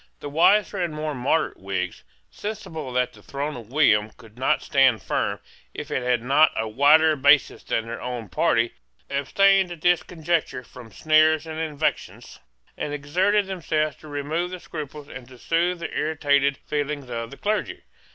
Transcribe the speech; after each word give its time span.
The 0.19 0.29
wiser 0.31 0.81
and 0.83 0.95
more 0.95 1.13
moderate 1.13 1.57
Whigs, 1.59 2.03
sensible 2.31 2.91
that 2.93 3.13
the 3.13 3.21
throne 3.21 3.55
of 3.55 3.71
William 3.71 4.09
could 4.09 4.35
not 4.35 4.63
stand 4.63 5.03
firm 5.03 5.39
if 5.75 5.91
it 5.91 6.01
had 6.01 6.23
not 6.23 6.51
a 6.57 6.67
wider 6.67 7.15
basis 7.15 7.61
than 7.61 7.85
their 7.85 8.01
own 8.01 8.27
party, 8.27 8.73
abstained 9.11 9.71
at 9.71 9.81
this 9.81 10.01
conjuncture 10.01 10.63
from 10.63 10.91
sneers 10.91 11.45
and 11.45 11.59
invectives, 11.59 12.39
and 12.75 12.93
exerted 12.95 13.45
themselves 13.45 13.95
to 13.97 14.07
remove 14.07 14.49
the 14.49 14.59
scruples 14.59 15.07
and 15.07 15.27
to 15.27 15.37
soothe 15.37 15.79
the 15.81 15.95
irritated 15.95 16.57
feelings 16.65 17.07
of 17.07 17.29
the 17.29 17.37
clergy. 17.37 17.81